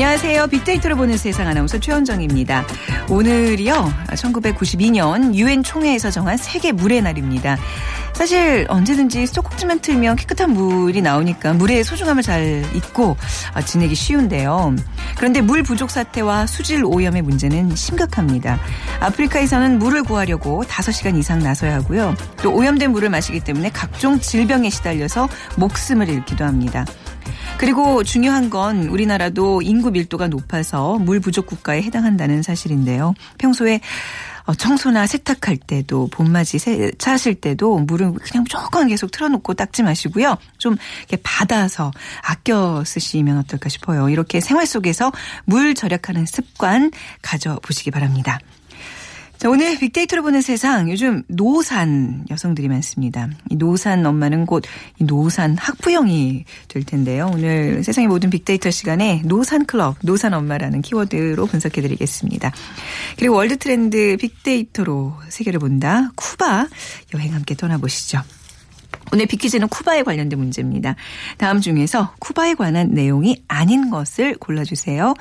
[0.00, 0.46] 안녕하세요.
[0.46, 2.64] 빅데이터를 보는 세상 아나운서 최원정입니다.
[3.10, 3.92] 오늘이요.
[4.08, 7.58] 1992년 유엔 총회에서 정한 세계 물의 날입니다.
[8.14, 13.18] 사실 언제든지 수도꼭지만 틀면 깨끗한 물이 나오니까 물의 소중함을 잘 잊고
[13.52, 14.74] 아, 지내기 쉬운데요.
[15.18, 18.58] 그런데 물 부족 사태와 수질 오염의 문제는 심각합니다.
[19.00, 22.14] 아프리카에서는 물을 구하려고 5시간 이상 나서야 하고요.
[22.42, 26.86] 또 오염된 물을 마시기 때문에 각종 질병에 시달려서 목숨을 잃기도 합니다.
[27.60, 33.12] 그리고 중요한 건 우리나라도 인구 밀도가 높아서 물 부족 국가에 해당한다는 사실인데요.
[33.36, 33.80] 평소에
[34.46, 40.38] 어, 청소나 세탁할 때도 봄맞이 세차하실 때도 물은 그냥 무조건 계속 틀어놓고 닦지 마시고요.
[40.56, 41.90] 좀 이렇게 받아서
[42.22, 44.08] 아껴 쓰시면 어떨까 싶어요.
[44.08, 45.12] 이렇게 생활 속에서
[45.44, 48.40] 물 절약하는 습관 가져보시기 바랍니다.
[49.40, 53.30] 자, 오늘 빅데이터로 보는 세상 요즘 노산 여성들이 많습니다.
[53.48, 54.66] 이 노산 엄마는 곧
[54.98, 57.30] 이 노산 학부형이 될 텐데요.
[57.32, 62.52] 오늘 세상의 모든 빅데이터 시간에 노산 클럽, 노산 엄마라는 키워드로 분석해 드리겠습니다.
[63.16, 66.10] 그리고 월드 트렌드 빅데이터로 세계를 본다.
[66.16, 66.68] 쿠바
[67.14, 68.20] 여행 함께 떠나보시죠.
[69.10, 70.96] 오늘 빅퀴즈는 쿠바에 관련된 문제입니다.
[71.38, 75.14] 다음 중에서 쿠바에 관한 내용이 아닌 것을 골라주세요.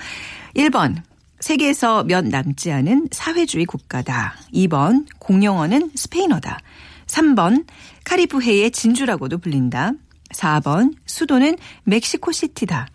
[0.58, 1.04] 1번
[1.40, 4.36] 세계에서 몇 남지 않은 사회주의 국가다.
[4.54, 6.60] 2번 공용어는 스페인어다.
[7.08, 7.66] 3번
[8.04, 9.94] 카리브해의 진주라고도 불린다.
[10.34, 12.88] 4번 수도는 멕시코시티다.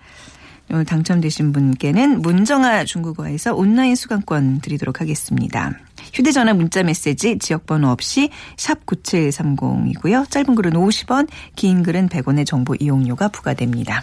[0.71, 5.73] 오늘 당첨되신 분께는 문정아 중국어에서 온라인 수강권 드리도록 하겠습니다.
[6.15, 10.31] 휴대전화 문자 메시지 지역번호 없이 샵 9730이고요.
[10.31, 14.03] 짧은 글은 50원, 긴 글은 100원의 정보 이용료가 부과됩니다.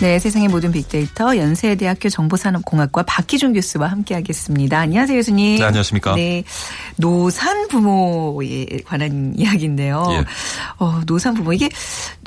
[0.00, 4.78] 네, 세상의 모든 빅데이터 연세대학교 정보산업공학과 박기준 교수와 함께하겠습니다.
[4.78, 5.56] 안녕하세요, 교수님.
[5.56, 6.14] 네, 안녕하십니까.
[6.16, 6.44] 네,
[6.96, 10.06] 노산 부모에 관한 이야기인데요.
[10.10, 10.24] 예.
[10.78, 11.70] 어, 노산 부모 이게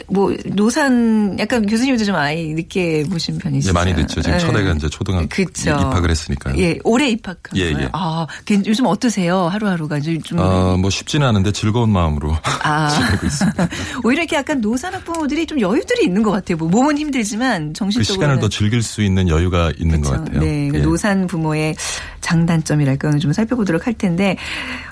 [0.08, 3.69] 뭐 노산 약간 교수님도 좀 아이 늦게 보신 편이시죠?
[3.69, 4.19] 예, 많이 늦죠.
[4.24, 4.40] 지금 네.
[4.40, 5.69] 첫애가 이제 초등학교 그쵸.
[5.69, 6.58] 입학을 했으니까요.
[6.58, 7.85] 예, 올해 입학한 예, 거예요.
[7.85, 7.90] 예.
[7.94, 9.47] 아, 괜- 요즘 어떠세요?
[9.47, 10.19] 하루하루가 좀.
[10.24, 12.90] 좀 어, 뭐 쉽지는 않은데 즐거운 마음으로 아.
[12.97, 13.69] 지내고 있습니다.
[14.03, 16.58] 오히려 이렇게 약간 노산 학 부모들이 좀 여유들이 있는 것 같아요.
[16.58, 20.40] 뭐 몸은 힘들지만 그 정신적으로 시간을 더 즐길 수 있는 여유가 있는 것 같아요.
[20.40, 20.81] 네, 그 예.
[20.81, 21.75] 노산 부모의
[22.22, 24.35] 장단점이랄까 오늘 좀 살펴보도록 할 텐데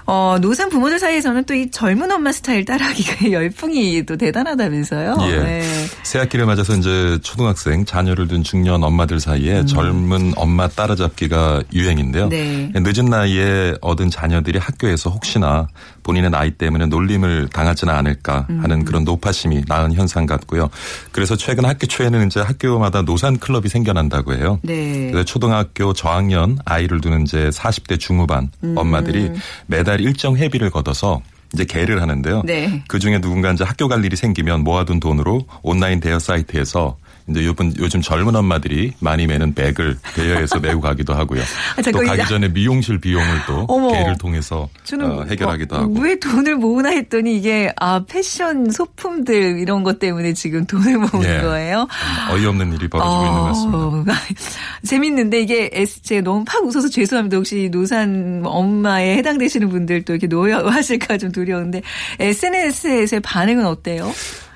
[0.06, 5.18] 어, 노산 부모들 사이에서는 또 이 젊은 엄마 스타일 따라하기가 열풍이 또 대단하다면서요.
[5.22, 5.40] 예.
[5.40, 5.64] 네.
[6.04, 12.26] 새학기를 맞아서 이제 초등학생 자녀를 둔 중년 엄마들 사이에 젊은 엄마 따라잡기가 유행인데요.
[12.26, 12.30] 음.
[12.30, 12.72] 네.
[12.76, 15.68] 늦은 나이에 얻은 자녀들이 학교에서 혹시나
[16.04, 18.62] 본인의 나이 때문에 놀림을 당하지는 않을까 음.
[18.62, 20.70] 하는 그런 노파심이 낳은 현상 같고요.
[21.12, 24.60] 그래서 최근 학교 초에는 이제 학교마다 노산 클럽이 생겨난다고 해요.
[24.64, 25.10] 네.
[25.12, 28.76] 그래서 초등학교 저학년 아이를 두는 이제 40대 중후반 음.
[28.78, 29.32] 엄마들이
[29.66, 31.22] 매달 일정 회비를 걷어서
[31.54, 32.44] 이제 개를 하는데요.
[32.46, 32.84] 네.
[32.88, 36.98] 그 중에 누군가 이제 학교 갈 일이 생기면 모아둔 돈으로 온라인 대여 사이트에서
[37.30, 41.42] 이제 요즘, 요즘 젊은 엄마들이 많이 매는 백을 대여해서 메고 가기도 하고요.
[41.78, 43.92] 아, 또 가기 이- 전에 미용실 비용을 또 어머.
[43.92, 44.70] 개를 통해서
[45.02, 46.00] 어, 해결하기도 어, 하고.
[46.00, 51.42] 왜 돈을 모으나 했더니 이게 아 패션 소품들 이런 것 때문에 지금 돈을 모으는 예.
[51.42, 51.88] 거예요.
[52.32, 53.78] 어이없는 일이 벌어지고 있는 것 같습니다.
[53.78, 54.06] 어,
[54.88, 57.38] 재밌는데 이게 제가 너무 팍 웃어서 죄송합니다.
[57.38, 61.82] 혹시 노산 엄마에 해당되시는 분들 또 이렇게 노여하실까 좀 두려운데
[62.20, 64.12] SNS에서의 반응은 어때요?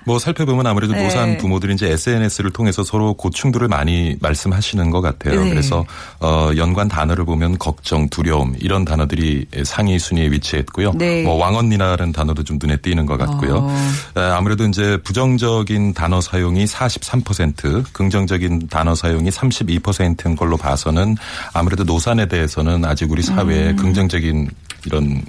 [0.06, 1.04] 뭐 살펴보면 아무래도 네.
[1.04, 5.44] 노산 부모들이 이제 SNS를 통해서 서로 고충들을 많이 말씀하시는 것 같아요.
[5.44, 5.50] 네.
[5.50, 5.86] 그래서
[6.20, 10.94] 어 연관 단어를 보면 걱정, 두려움 이런 단어들이 상위 순위에 위치했고요.
[10.96, 11.24] 네.
[11.24, 13.58] 뭐 왕언니라는 단어도 좀 눈에 띄는 것 같고요.
[13.58, 13.78] 어.
[14.18, 21.16] 에, 아무래도 이제 부정적인 단어 사용이 43%, 긍정적인 단어 사용이 32%인 걸로 봐서는
[21.54, 23.76] 아무래도 노산에 대해서는 아직 우리 사회에 음.
[23.76, 24.50] 긍정적인
[24.86, 25.24] 이런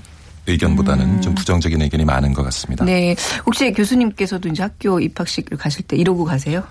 [0.46, 2.84] 의견보다는 좀 부정적인 의견이 많은 것 같습니다.
[2.84, 3.14] 네.
[3.46, 6.64] 혹시 교수님께서도 이제 학교 입학식을 가실 때 이러고 가세요?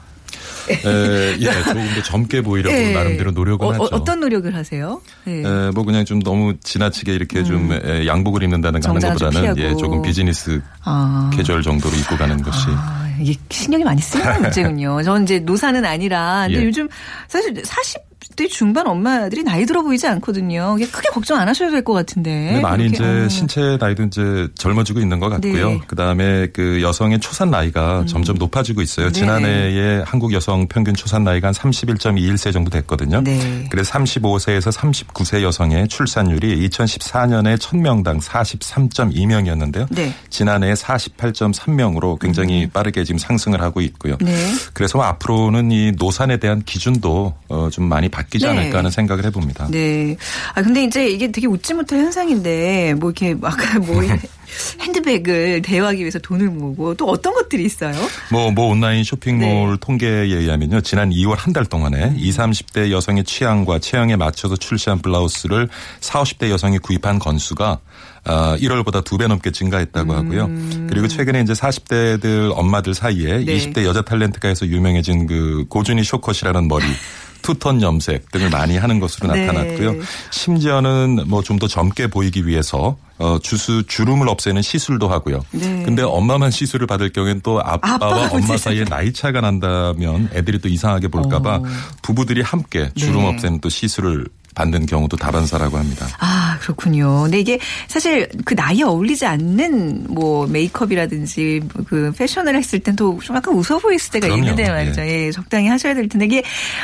[0.70, 2.94] 에, 예, 조금 더 젊게 보이려고 예.
[2.94, 3.84] 나름대로 노력은 어, 하죠.
[3.96, 5.02] 어, 떤 노력을 하세요?
[5.28, 5.40] 예.
[5.40, 9.58] 에, 뭐 그냥 좀 너무 지나치게 이렇게 좀 에, 양복을 입는다는 거 하는 좀 것보다는
[9.58, 9.76] 예.
[9.76, 11.30] 조금 비즈니스 아.
[11.34, 15.02] 캐주얼 정도로 입고 가는 것이 아, 이게 신경이 많이 쓰이는 문제군요.
[15.04, 16.66] 저는 이제 노사는 아니라, 근데 예.
[16.66, 16.88] 요즘
[17.28, 20.76] 사실 40 대 중반 엄마들이 나이 들어 보이지 않거든요.
[20.92, 22.46] 크게 걱정 안 하셔도 될 것 같은데.
[22.54, 23.28] 근데 많이 이제 어.
[23.28, 25.70] 신체 나이도 이제 젊어지고 있는 것 같고요.
[25.72, 25.80] 네.
[25.88, 29.08] 그 다음에 그 여성의 초산 나이가 점점 높아지고 있어요.
[29.08, 29.12] 네.
[29.14, 33.22] 지난해에 한국 여성 평균 초산 나이가 한 31.21세 정도 됐거든요.
[33.22, 33.68] 네.
[33.72, 39.88] 그래서 35세에서 39세 여성의 출산율이 2014년에 1000명당 43.2명이었는데요.
[39.90, 40.14] 네.
[40.30, 44.18] 지난해에 48.3명으로 굉장히 빠르게 지금 상승을 하고 있고요.
[44.22, 44.36] 네.
[44.74, 48.52] 그래서 뭐 앞으로는 이 노산에 대한 기준도 어, 좀 많이 바뀌지 네.
[48.52, 49.68] 않을까 하는 생각을 해봅니다.
[49.72, 50.16] 네.
[50.54, 54.02] 아, 근데 이제 이게 되게 웃지 못할 현상인데, 뭐 이렇게 아까 뭐
[54.82, 57.94] 핸드백을 대여하기 위해서 돈을 모으고 또 어떤 것들이 있어요?
[58.32, 59.78] 뭐, 뭐 온라인 쇼핑몰 네.
[59.80, 60.82] 통계에 의하면요.
[60.82, 65.68] 지난 2월 한 달 동안에 20, 30대 여성의 취향과 체형에 맞춰서 출시한 블라우스를
[66.00, 67.80] 40, 50대 여성이 구입한 건수가
[68.24, 70.50] 아, 1월보다 두 배 넘게 증가했다고 하고요.
[70.90, 73.46] 그리고 최근에 이제 40대들 엄마들 사이에 음.
[73.46, 73.58] 네.
[73.58, 76.86] 20대 여자 탤런트가에서 유명해진 그 고준희 쇼컷이라는 머리
[77.42, 79.46] 투톤 염색 등을 많이 하는 것으로 네.
[79.46, 79.96] 나타났고요.
[80.32, 85.44] 심지어는 뭐 좀 더 젊게 보이기 위해서 어 주수 주름을 없애는 시술도 하고요.
[85.52, 85.84] 네.
[85.84, 88.58] 근데 엄마만 시술을 받을 경우엔 또 아빠와 엄마.
[88.58, 91.64] 사이에 나이 차가 난다면 애들이 또 이상하게 볼까봐 어.
[92.02, 93.28] 부부들이 함께 주름 네.
[93.30, 96.08] 없애는 또 시술을 받는 경우도 다반사라고 합니다.
[96.20, 97.24] 아, 그렇군요.
[97.24, 103.36] 근데 이게 사실 그 나이에 어울리지 않는 뭐 메이크업이라든지 뭐그 패션을 했을 땐 또 좀
[103.36, 104.42] 약간 웃어 보일 때가 그럼요.
[104.44, 105.02] 있는데 말이죠.
[105.02, 105.32] 예.
[105.32, 106.44] 적당히 하셔야 될 텐데 이게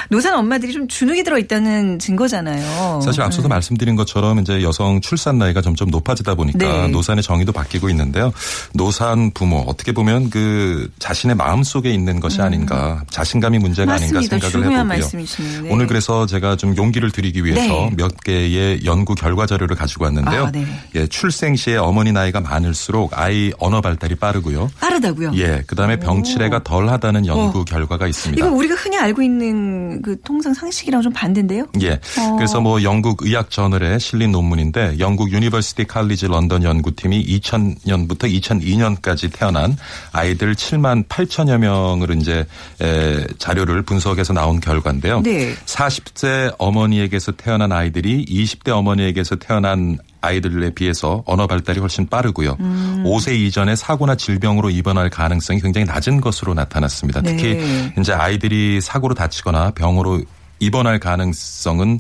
[0.09, 3.01] 노산 엄마들이 좀 주눅이 들어 있다는 증거잖아요.
[3.01, 6.87] 사실 앞서서 말씀드린 것처럼 이제 여성 출산 나이가 점점 높아지다 보니까 네.
[6.89, 8.31] 노산의 정의도 바뀌고 있는데요.
[8.73, 14.21] 노산 부모 어떻게 보면 그 자신의 마음 속에 있는 것이 아닌가 자신감이 문제가 아닌가 음.
[14.21, 14.49] 맞습니다.
[14.49, 15.01] 생각을 중요한 해보고요.
[15.01, 15.61] 말씀이시네요.
[15.63, 15.69] 네.
[15.71, 17.91] 오늘 그래서 제가 좀 용기를 드리기 위해 서 네.
[17.95, 20.45] 몇 개의 연구 결과 자료를 가지고 왔는데요.
[20.45, 20.65] 아, 네.
[20.95, 24.69] 예, 출생 시에 어머니 나이가 많을수록 아이 언어 발달이 빠르고요.
[24.79, 25.31] 빠르다고요.
[25.35, 28.43] 예, 그다음에 병치레가 덜하다는 연구 결과가 있습니다.
[28.43, 31.67] 이건 우리가 흔히 알고 있는 그 통상 상식이랑 좀 반대인데요.
[31.81, 31.93] 예.
[31.93, 32.35] 어.
[32.35, 39.75] 그래서 뭐 영국 의학 저널에 실린 논문인데 영국 유니버시티 칼리지 런던 연구팀이 2000년부터 2002년까지 태어난
[40.11, 42.45] 아이들 7만 8천여 명을 이제
[42.81, 45.21] 에, 자료를 분석해서 나온 결과인데요.
[45.21, 45.53] 네.
[45.65, 52.57] 40세 어머니에게서 태 어난 아이들이 20대 어머니에게서 태어난 아이들에 비해서 언어 발달이 훨씬 빠르고요.
[52.59, 53.03] 음.
[53.05, 57.21] 5세 이전에 사고나 질병으로 입원할 가능성이 굉장히 낮은 것으로 나타났습니다.
[57.21, 57.93] 특히 네.
[57.99, 60.21] 이제 아이들이 사고로 다치거나 병으로
[60.59, 61.99] 입원할 가능성은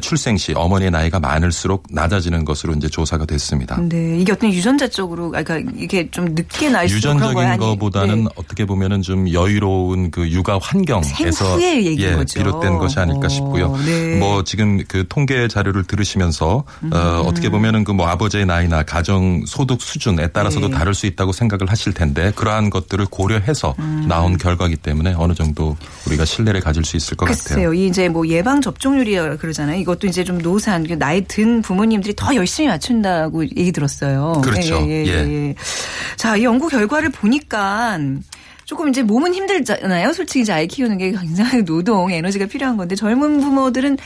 [0.00, 3.78] 출생 시 어머니의 나이가 많을수록 낮아지는 것으로 이제 조사가 됐습니다.
[3.80, 6.96] 네, 이게 어떤 유전자적으로, 아, 그러니까 이게 좀 늦게 날수?
[6.96, 8.30] 유전적인 것보다는 네.
[8.36, 12.38] 어떻게 보면은 좀 여유로운 그 육아 환경에서 예, 거죠.
[12.38, 13.76] 비롯된 것이 아닐까 어, 싶고요.
[13.84, 14.18] 네.
[14.18, 16.90] 뭐 지금 그 통계 자료를 들으시면서 음.
[16.92, 20.74] 어, 어떻게 보면은 그 뭐 아버지의 나이나 가정 소득 수준에 따라서도 네.
[20.78, 24.04] 다를 수 있다고 생각을 하실 텐데 그러한 것들을 고려해서 음.
[24.08, 25.76] 나온 결과이기 때문에 어느 정도
[26.06, 27.42] 우리가 신뢰를 가질 수 있을 것 같아요.
[27.42, 27.72] 글쎄요.
[27.98, 29.80] 이 이제 뭐 예방 접종률이라 그러잖아요.
[29.80, 34.40] 이것도 이제 좀 노산 그 나이 든 부모님들이 더 열심히 맞춘다고 얘기 들었어요.
[34.44, 34.76] 그렇죠.
[34.86, 35.48] 예, 예, 예.
[35.48, 35.54] 예.
[36.16, 37.98] 자, 이 연구 결과를 보니까
[38.68, 40.12] 조금 이제 몸은 힘들잖아요.
[40.12, 43.96] 솔직히 이제 아이 키우는 게 굉장히 노동, 에너지가 필요한 건데 젊은 부모들은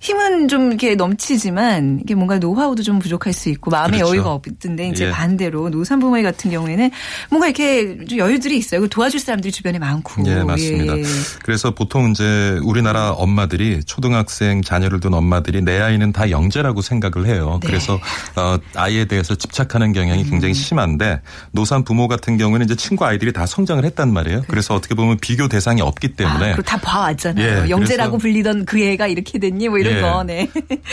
[0.00, 4.14] 힘은 좀 이렇게 넘치지만 이게 뭔가 노하우도 좀 부족할 수 있고 마음의 그렇죠.
[4.14, 5.10] 여유가 없던데 이제 예.
[5.10, 6.90] 반대로 노산 부모 같은 경우에는
[7.28, 8.86] 뭔가 이렇게 좀 여유들이 있어요.
[8.88, 10.22] 도와줄 사람들이 주변에 많고.
[10.26, 10.96] 예, 맞습니다.
[10.96, 11.02] 예.
[11.42, 17.58] 그래서 보통 이제 우리나라 엄마들이 초등학생 자녀를 둔 엄마들이 내 아이는 다 영재라고 생각을 해요.
[17.60, 17.66] 네.
[17.66, 18.00] 그래서
[18.34, 20.30] 어, 아이에 대해서 집착하는 경향이 음.
[20.30, 21.20] 굉장히 심한데
[21.52, 24.42] 노산 부모 같은 경우는 이제 친구 아이들이 다 성장을 했단 말이에요.
[24.48, 26.24] 그래서 어떻게 보면 비교 대상이 없기 네.
[26.24, 27.64] 아, 때문에 그리고 다 봐왔잖아요.
[27.66, 29.68] 예, 영재라고 그래서- 불리던 그 애가 이렇게 됐니?
[29.68, 30.00] 뭐 이런 예.
[30.00, 30.48] 거, 네.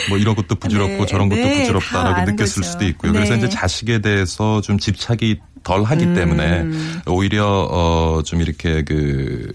[0.10, 2.72] 뭐 이런 것도 부질없고 네, 저런 것도 네, 다 부질없다라고 느꼈을 거죠.
[2.72, 3.14] 수도 있고요.
[3.14, 3.40] 그래서 네.
[3.40, 6.14] 이제 자식에 대해서 좀 집착이 덜 하기 음.
[6.16, 6.66] 때문에
[7.08, 9.54] 오히려 어 좀 이렇게 그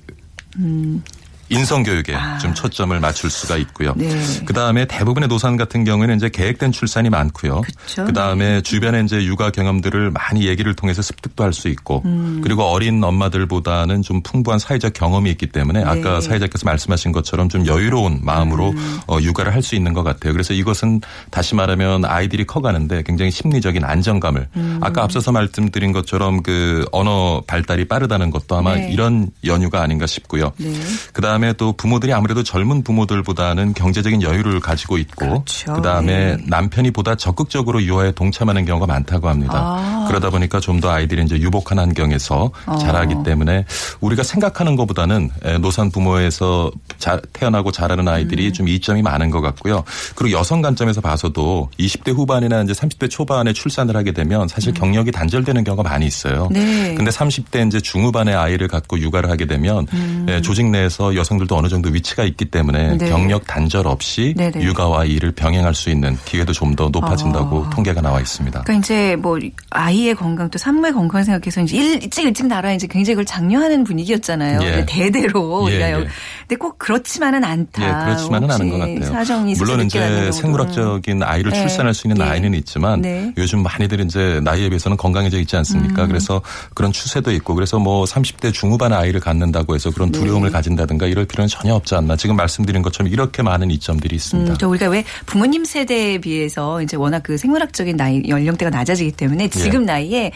[1.48, 3.90] 인성 교육에 좀 초점을 맞출 수가 있고요.
[3.90, 3.94] 아.
[3.96, 4.08] 네.
[4.44, 7.62] 그 다음에 대부분의 노산 같은 경우에는 이제 계획된 출산이 많고요.
[7.96, 12.40] 그 다음에 주변에 이제 육아 경험들을 많이 얘기를 통해서 습득도 할 수 있고 음.
[12.42, 16.20] 그리고 어린 엄마들보다는 좀 풍부한 사회적 경험이 있기 때문에 아까 네.
[16.20, 19.00] 사회자께서 말씀하신 것처럼 좀 여유로운 마음으로 음.
[19.08, 20.32] 어, 육아를 할 수 있는 것 같아요.
[20.32, 21.00] 그래서 이것은
[21.30, 24.78] 다시 말하면 아이들이 커가는데 굉장히 심리적인 안정감을 음.
[24.82, 28.90] 아까 앞서서 말씀드린 것처럼 그 언어 발달이 빠르다는 것도 아마 네.
[28.92, 30.52] 이런 연유가 아닌가 싶고요.
[30.58, 30.72] 네.
[31.12, 35.72] 그다음에 그다음에 또 부모들이 아무래도 젊은 부모들보다는 경제적인 여유를 가지고 있고 그렇죠.
[35.74, 36.44] 그다음에 네.
[36.46, 39.54] 남편이 보다 적극적으로 유아에 동참하는 경우가 많다고 합니다.
[39.56, 40.04] 아.
[40.08, 42.78] 그러다 보니까 좀 더 아이들이 이제 유복한 환경에서 어.
[42.78, 43.64] 자라기 때문에
[44.00, 48.52] 우리가 생각하는 것보다는 에, 노산 부모에서 자- 태어나고 자라는 아이들이 음.
[48.52, 49.82] 좀 이점이 많은 것 같고요.
[50.14, 55.64] 그리고 여성 관점에서 봐서도 20대 후반이나 이제 30대 초반에 출산을 하게 되면 사실 경력이 단절되는
[55.64, 56.44] 경우가 많이 있어요.
[56.50, 56.52] 음.
[56.52, 56.94] 네.
[56.94, 59.84] 근데 30대 이제 중후반에 아이를 갖고 육아를 하게 되면
[60.28, 62.98] 예, 조직 내에서 여성 들도 어느 정도 위치가 있기 때문에 음.
[62.98, 63.08] 네.
[63.10, 64.62] 경력 단절 없이 네네.
[64.62, 67.70] 육아와 일을 병행할 수 있는 기회도 좀 더 높아진다고 아.
[67.70, 68.62] 통계가 나와 있습니다.
[68.62, 69.36] 그러니까 이제 뭐
[69.70, 73.82] 아이의 건강 또 산모의 건강 생각해서 이제 일- 일찍 일찍 나라 이제 굉장히 그걸 장려하는
[73.84, 74.60] 분위기였잖아요.
[74.62, 74.86] 예.
[74.86, 75.92] 대대로 예, 우리가 예.
[75.94, 75.98] 여-
[76.40, 77.82] 근데 꼭 그렇지만은 않다.
[77.82, 79.02] 예, 그렇지만은 않은 것 같아요.
[79.02, 80.30] 사정이 물론 이제.
[80.32, 81.60] 생물학적인 아이를 네.
[81.60, 82.28] 출산할 수 있는 예.
[82.28, 83.32] 나이는 있지만 네.
[83.36, 86.04] 요즘 많이들 이제 나이에 비해서는 건강해져 있지 않습니까?
[86.04, 86.08] 음.
[86.08, 86.40] 그래서
[86.74, 90.18] 그런 추세도 있고 그래서 뭐 30대 중후반 아이를 갖는다고 해서 그런 네.
[90.20, 92.14] 두려움을 가진다든가 이럴 필요는 전혀 없지 않나.
[92.14, 94.52] 지금 말씀드린 것처럼 이렇게 많은 이점들이 있습니다.
[94.52, 99.48] 음, 저 우리가 왜 부모님 세대에 비해서 이제 워낙 그 생물학적인 나이 연령대가 낮아지기 때문에
[99.48, 100.30] 지금 나이에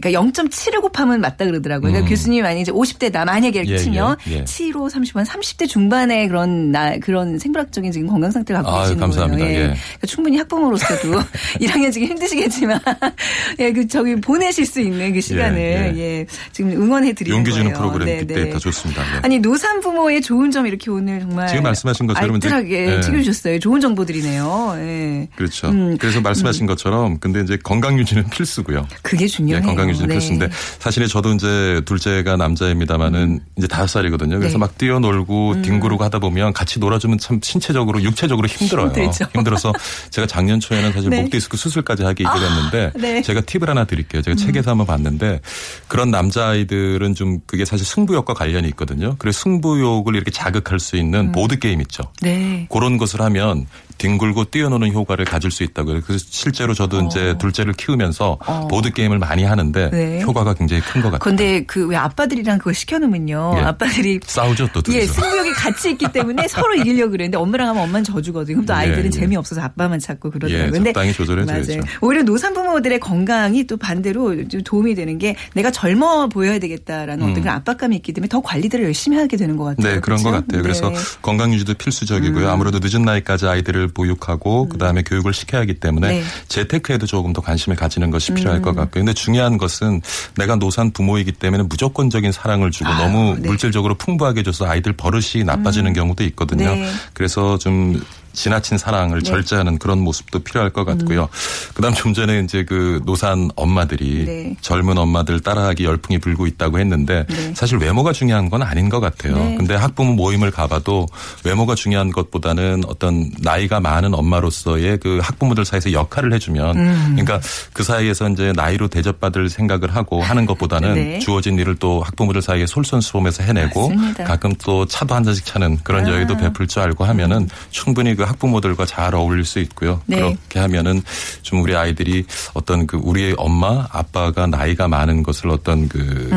[0.00, 1.90] 그러니까 0.7을 곱하면 맞다 그러더라고요.
[1.92, 2.08] 그러니까 음.
[2.08, 4.44] 교수님이 만약 이제 50대다 만약에 이렇게 예, 치면 예, 예.
[4.44, 9.44] 7호 30번 30대 중반의 그런 나 그런 생물학적인 지금 건강 상태를 갖고 아유, 계시는 감사합니다.
[9.44, 9.58] 거예요.
[9.58, 9.64] 예.
[9.64, 11.12] 그러니까 충분히 학부모로서도
[11.60, 12.80] 1학년 지금 힘드시겠지만
[13.60, 15.58] 예, 그 저기 보내실 수 있는 그 시간을
[15.96, 16.26] 예, 예.
[16.52, 17.52] 지금 응원해 드리는 용기.
[17.52, 18.58] 주는 프로그램 네, 네.
[18.58, 19.02] 좋습니다.
[19.02, 19.20] 예.
[19.22, 23.00] 아니 노산 부모의 좋은 점 이렇게 오늘 정말 지금 말씀하신 것처럼 알뜰하게 예.
[23.00, 23.58] 챙겨주셨어요.
[23.58, 24.74] 좋은 정보들이네요.
[24.78, 25.28] 예.
[25.36, 25.68] 그렇죠.
[25.68, 25.96] 음.
[25.98, 28.86] 그래서 말씀하신 것처럼 근데 이제 건강 유지는 필수고요.
[29.02, 29.62] 그게 예, 중요해요.
[29.82, 30.14] 건강 유지는 네.
[30.14, 30.48] 필수인데
[30.78, 34.38] 사실 저도 이제 둘째가 남자입니다만은 이제 다섯 살이거든요.
[34.38, 34.58] 그래서 네.
[34.58, 34.60] 음.
[34.60, 38.88] 막 뛰어놀고 뒹구르고 하다 보면 같이 놀아주면 참 신체적으로 육체적으로 힘들어요.
[38.88, 39.26] 힘들죠.
[39.34, 39.72] 힘들어서
[40.10, 41.22] 제가 작년 초에는 사실 네.
[41.22, 43.22] 목 디스크 수술까지 하게 됐는데 네.
[43.22, 44.22] 제가 팁을 하나 드릴게요.
[44.22, 44.36] 제가 음.
[44.36, 45.40] 책에서 한번 봤는데
[45.88, 49.16] 그런 남자 아이들은 좀 그게 사실 승부욕과 관련이 있거든요.
[49.18, 51.32] 그래서 승부욕을 이렇게 자극할 수 있는 음.
[51.32, 52.04] 보드 게임 있죠.
[52.20, 52.66] 네.
[52.70, 53.66] 그런 것을 하면
[54.02, 56.00] 뒹굴고 뛰어노는 효과를 가질 수 있다고요.
[56.02, 58.68] 그래서 실제로 저도 이제 둘째를 키우면서 어.
[58.68, 60.20] 보드 게임을 많이 하는데 네.
[60.22, 61.18] 효과가 굉장히 큰 것 같아요.
[61.20, 63.54] 근데 그 왜 아빠들이랑 그걸 시켜놓으면요.
[63.58, 63.60] 예.
[63.62, 65.12] 아빠들이 싸우죠 또 예, 둘이서.
[65.20, 68.56] 승부욕이 같이 있기 때문에 서로 이기려고 그러는데 엄마랑 하면 엄마는 져주거든요.
[68.56, 69.10] 그럼 또 예, 아이들은 예.
[69.10, 70.66] 재미없어서 아빠만 찾고 그러더라고요.
[70.68, 71.72] 예, 근데 적당히 조절해 줘야죠.
[71.72, 71.82] 맞아요.
[72.00, 77.56] 오히려 노산부모들의 건강이 또 반대로 좀 도움이 되는 게 내가 젊어 보여야 되겠다라는 어떤 그런
[77.56, 79.82] 압박감이 있기 때문에 더 관리들을 열심히 하게 되는 것 같아요.
[79.92, 79.94] 음.
[79.94, 80.24] 네, 그런 그렇죠?
[80.24, 80.62] 것 같아요.
[80.62, 80.96] 그래서 네.
[80.96, 81.02] 음.
[81.22, 82.48] 건강 유지도 필수적이고요.
[82.48, 86.20] 아무래도 늦은 나이까지 아이들을 보육하고 그다음에 교육을 시켜야 하기 때문에 네.
[86.20, 86.24] 음.
[86.48, 89.04] 재테크에도 조금 더 관심을 가지는 것이 필요할 것 같고요.
[89.04, 90.00] 근데 중요한 것은
[90.36, 93.48] 내가 노산 부모이기 때문에 무조건적인 사랑을 주고 아유, 너무 네.
[93.48, 96.74] 물질적으로 풍부하게 줘서 아이들 버릇이 나빠지는 경우도 있거든요.
[96.74, 96.90] 네.
[97.14, 99.30] 그래서 좀 지나친 사랑을 네.
[99.30, 101.28] 절제하는 그런 모습도 필요할 것 같고요.
[101.74, 104.56] 그다음 좀 전에 이제 그 노산 엄마들이 네.
[104.60, 107.52] 젊은 엄마들 따라하기 열풍이 불고 있다고 했는데 네.
[107.54, 109.36] 사실 외모가 중요한 건 아닌 것 같아요.
[109.36, 109.56] 네.
[109.56, 111.06] 근데 학부모 모임을 가봐도
[111.44, 117.16] 외모가 중요한 것보다는 어떤 나이가 많은 엄마로서의 그 학부모들 사이에서 역할을 해주면 음.
[117.16, 117.40] 그러니까
[117.72, 121.18] 그 사이에서 이제 나이로 대접받을 생각을 하고 하는 것보다는 네.
[121.18, 124.24] 주어진 일을 또 학부모들 사이에 솔선수범해서 해내고 맞습니다.
[124.24, 126.10] 가끔 또 차도 한 잔씩 차는 그런 아.
[126.10, 130.00] 여유도 베풀 줄 알고 하면은 충분히 그 학부모들과 잘 어울릴 수 있고요.
[130.06, 130.16] 네.
[130.16, 131.02] 그렇게 하면은
[131.42, 132.24] 좀 우리 아이들이
[132.54, 136.30] 어떤 그 우리의 엄마 아빠가 나이가 많은 것을 어떤 그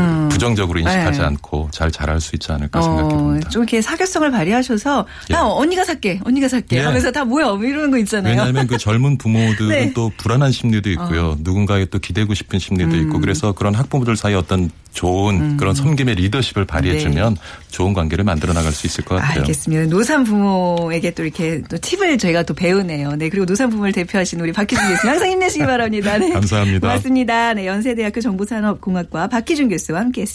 [0.46, 1.26] 부정적으로 인식하지 네.
[1.26, 3.50] 않고 잘 자랄 수 있지 않을까 생각해 봅니다.
[3.50, 5.34] 좀 이렇게 사교성을 발휘하셔서 예.
[5.34, 6.82] 야 언니가 살게 언니가 살게 예.
[6.82, 8.32] 하면서 다 모여 뭐 이러는 거 있잖아요.
[8.32, 9.88] 왜냐하면 그 젊은 부모들은 네.
[9.88, 9.92] 어.
[9.96, 11.36] 또 불안한 심리도 있고요.
[11.40, 13.02] 누군가에 또 기대고 싶은 심리도 음.
[13.02, 17.36] 있고 그래서 그런 학부모들 사이 어떤 좋은 그런 섬김의 리더십을 발휘해주면
[17.70, 19.34] 좋은 관계를 만들어 나갈 수 있을 것 같아요.
[19.34, 19.40] 네.
[19.42, 19.86] 알겠습니다.
[19.88, 23.12] 노산 부모에게 또 이렇게 또 팁을 저희가 또 배우네요.
[23.18, 23.30] 네.
[23.30, 26.18] 그리고 노산 부모를 대표하신 우리 박희준 교수님 항상 힘내시기 바랍니다.
[26.18, 26.30] 네.
[26.34, 26.88] 감사합니다.
[26.88, 27.54] 고맙습니다.
[27.54, 27.68] 네.
[27.68, 30.35] 연세대학교 정보산업공학과 박희준 교수와 함께 했습니다.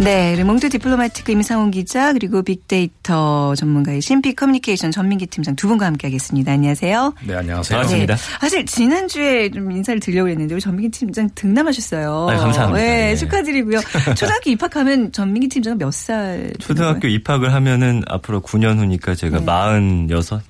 [0.00, 0.34] 네.
[0.34, 6.52] 르몽드 디플로마티크 임상훈 기자 그리고 빅데이터 전문가이신 빅커뮤니케이션 전민기 팀장 두 분과 함께 하겠습니다.
[6.52, 7.14] 안녕하세요.
[7.26, 7.78] 네, 안녕하세요.
[7.78, 7.82] 네.
[7.82, 8.16] 반갑습니다.
[8.40, 12.28] 사실 지난 주에 좀 인사를 드리려고 했는데 우리 전민기 팀장 득남하셨어요.
[12.30, 12.80] 아, 감사합니다.
[12.82, 13.16] 네, 네.
[13.16, 13.80] 축하드리고요.
[14.16, 16.50] 초등학교 입학하면 전민기 팀장은 몇 살?
[16.58, 19.44] 초등학교 입학을 하면은 앞으로 9년 후니까 제가 네.
[19.44, 20.49] 46.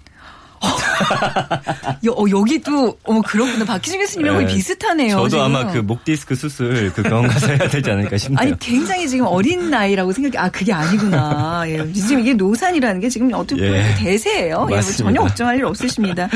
[2.05, 3.65] 여, 어, 여기도 어 그렇구나.
[3.65, 4.55] 박희준 교수님이랑 거의 네.
[4.55, 5.11] 비슷하네요.
[5.17, 5.45] 저도 지금.
[5.45, 8.39] 아마 그 목 디스크 수술 그 병원 가서 해야 되지 않을까 싶네요.
[8.39, 13.33] 아니 굉장히 지금 어린 나이라고 생각해 아 그게 아니구나 예, 지금 이게 노산이라는 게 지금
[13.33, 13.95] 어떻게 보면 예.
[13.97, 14.81] 대세예요 예, 뭐.
[14.83, 16.29] 전혀 걱정할 일 없으십니다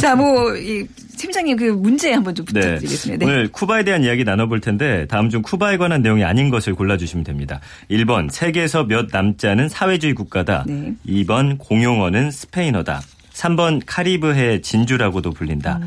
[0.00, 2.60] 자뭐이 팀장님 그 문제 한번 좀 네.
[2.60, 3.32] 부탁드리겠습니다 네.
[3.32, 7.60] 오늘 쿠바에 대한 이야기 나눠볼 텐데 다음 중 쿠바에 관한 내용이 아닌 것을 골라주시면 됩니다.
[7.90, 10.64] 1번 세계에서 몇 않은 사회주의 국가다.
[10.66, 10.92] 네.
[11.06, 13.00] 2번 공용어는 스페인어다.
[13.38, 15.78] 3번 카리브해 진주라고도 불린다.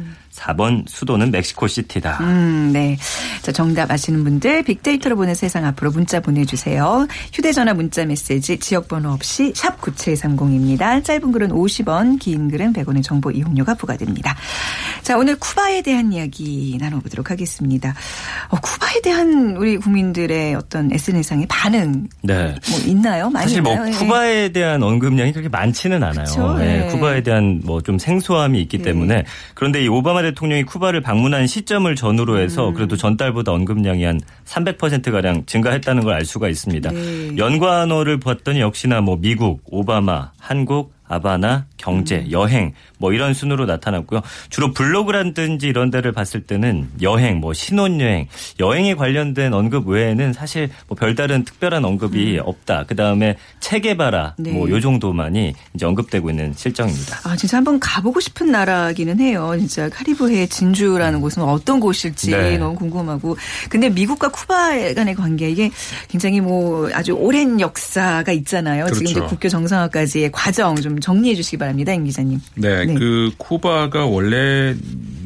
[0.41, 2.19] 4번 수도는 멕시코시티다.
[2.21, 2.97] 음, 네.
[3.41, 7.07] 자, 정답 아시는 분들 빅데이터로 보는 세상 앞으로 문자 보내주세요.
[7.33, 11.03] 휴대전화 문자 메시지 지역번호 없이 샵 9730입니다.
[11.03, 14.35] 짧은 글은 50원, 긴 글은 100원의 정보 이용료가 부과됩니다.
[15.03, 17.93] 자, 오늘 쿠바에 대한 이야기 나눠보도록 하겠습니다.
[18.49, 22.55] 어, 쿠바에 대한 우리 국민들의 어떤 SNS상의 반응 네.
[22.69, 23.29] 뭐 있나요?
[23.29, 23.89] 많이 사실 뭐 있나요?
[23.93, 23.97] 예.
[23.97, 26.57] 쿠바에 대한 언급량이 그렇게 많지는 않아요.
[26.57, 26.87] 네, 예.
[26.87, 28.83] 쿠바에 대한 뭐 좀 생소함이 있기 예.
[28.83, 32.73] 때문에 그런데 이 오바마 대통령이 쿠바를 방문한 시점을 전후로 해서 음.
[32.73, 36.91] 그래도 전달보다 언급량이 한 300% 가량 증가했다는 걸 알 수가 있습니다.
[36.91, 37.37] 네.
[37.37, 42.31] 연관어를 봤더니 역시나 뭐 미국, 오바마, 한국, 아바나, 경제, 음.
[42.31, 44.21] 여행 뭐 이런 순으로 나타났고요.
[44.49, 48.27] 주로 블로그라든지 이런 데를 봤을 때는 여행, 뭐 신혼여행,
[48.59, 52.85] 여행에 관련된 언급 외에는 사실 뭐 별다른 특별한 언급이 없다.
[52.87, 54.51] 그 다음에 체계바라 네.
[54.51, 57.19] 뭐요 정도만이 이제 언급되고 있는 실정입니다.
[57.23, 59.53] 아, 진짜 한번 가보고 싶은 나라기는 해요.
[59.57, 62.57] 진짜 카리브해 진주라는 곳은 어떤 곳일지 네.
[62.57, 63.35] 너무 궁금하고.
[63.69, 65.71] 근데 미국과 쿠바 간의 관계 이게
[66.07, 68.85] 굉장히 뭐 아주 오랜 역사가 있잖아요.
[68.89, 69.29] 지금 이제 그렇죠.
[69.29, 71.93] 국교 정상화까지의 과정 좀 정리해 주시기 바랍니다.
[71.93, 72.39] 임 기자님.
[72.55, 72.99] 네, 네.
[72.99, 74.75] 그 쿠바가 원래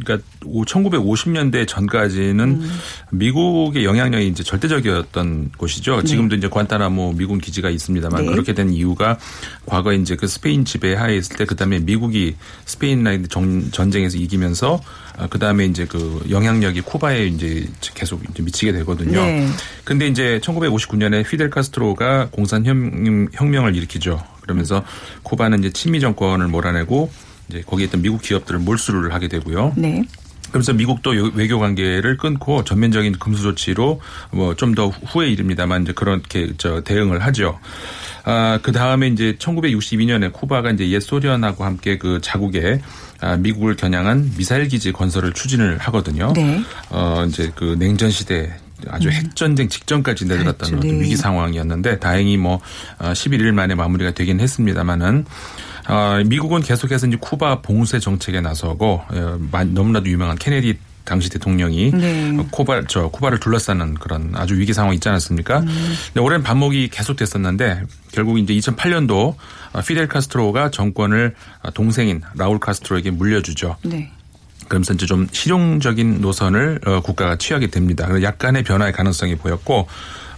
[0.03, 2.79] 그러니까 1950년대 전까지는 음.
[3.11, 6.03] 미국의 영향력이 이제 절대적이었던 곳이죠.
[6.03, 8.31] 지금도 이제 관타나모 미군 기지가 있습니다만 네.
[8.31, 9.17] 그렇게 된 이유가
[9.65, 14.79] 과거에 이제 그 스페인 지배 하에 있을 때 그다음에 미국이 스페인과의 정- 전쟁에서 이기면서
[15.17, 19.19] 아, 그다음에 이제 그 영향력이 쿠바에 이제 계속 이제 미치게 되거든요.
[19.23, 19.47] 네.
[19.83, 24.21] 근데 이제 1959년에 피델 카스트로가 공산 혁명, 혁명을 일으키죠.
[24.41, 24.83] 그러면서
[25.23, 27.09] 쿠바는 이제 친미 정권을 몰아내고
[27.49, 29.73] 이제 거기에 있던 미국 기업들을 몰수를 하게 되고요.
[29.75, 30.03] 네.
[30.49, 33.99] 그러면서 미국도 요- 외교 관계를 끊고 전면적인 금수 조치로
[34.31, 37.59] 뭐 좀 더 후에 이릅니다만 이제 그렇게 저 대응을 하죠.
[38.23, 42.81] 아, 그 다음에 이제 1962년에 쿠바가 이제 옛 소련하고 함께 그 자국에
[43.21, 46.31] 아, 미국을 겨냥한 미사일 기지 건설을 추진을 하거든요.
[46.33, 46.61] 네.
[46.89, 48.53] 어, 이제 그 냉전 시대
[48.89, 50.77] 아주 핵전쟁 직전까지 내려갔던 그렇죠.
[50.77, 51.03] 어떤 네.
[51.03, 52.61] 위기 상황이었는데 다행히 뭐
[52.99, 55.25] 어, 11일 만에 마무리가 되긴 했습니다만은 어,
[56.25, 62.35] 미국은 계속해서 이제 쿠바 봉쇄 정책에 나서고 어, 마- 너무나도 유명한 케네디 당시 대통령이 네.
[62.37, 65.59] 어, 쿠바 저 쿠바를 둘러싸는 그런 아주 위기 상황 있지 않았습니까?
[65.59, 69.35] 근데 오랜 반목이 계속됐었는데 결국 이제 2008년도
[69.73, 73.75] 어, 피델 카스트로가 정권을 어, 동생인 라울 카스트로에게 물려주죠.
[73.83, 74.11] 네.
[74.67, 78.07] 그러면서 이제 좀 실용적인 노선을 어, 국가가 취하게 됩니다.
[78.07, 79.87] 그래서 약간의 변화의 가능성이 보였고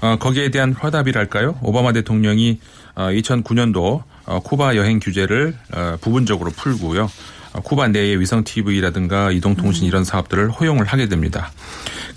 [0.02, 1.60] 어, 거기에 대한 화답이랄까요?
[1.62, 2.60] 오바마 대통령이
[2.96, 4.04] 어, 2009년도 어,
[4.44, 7.10] 쿠바 여행 규제를 어, 부분적으로 풀고요.
[7.54, 11.52] 어, 쿠바 내의 위성 TV라든가 이동통신 이런 사업들을 허용을 하게 됩니다.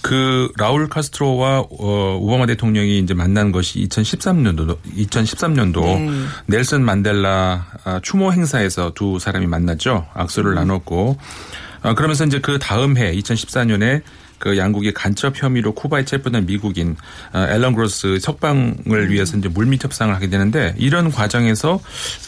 [0.02, 6.24] 그 라울 카스트로와 어, 오바마 대통령이 이제 만난 것이 2013년도 2013년도 네.
[6.46, 10.06] 넬슨 만델라 아, 추모 행사에서 두 사람이 만났죠.
[10.14, 11.18] 악수를 나눴고
[11.82, 14.02] 어, 그러면서 이제 그 다음 해 2014년에
[14.40, 16.96] 그 양국의 간첩 혐의로 쿠바에 체포된 미국인
[17.32, 21.78] 어, 앨런 그로스 석방을 위해서 이제 물밑 협상을 하게 되는데 이런 과정에서